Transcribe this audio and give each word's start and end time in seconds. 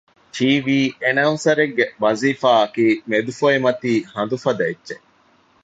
ޓީވީ 0.35 0.79
އެނައުންސަރެއްގެ 1.03 1.85
ވަޒީފާއަކީ 2.03 2.85
މެދުފޮއިމަތީ 3.09 3.91
ހަނދު 4.13 4.37
ފަދަ 4.43 4.63
އެއްޗެއް 4.67 5.05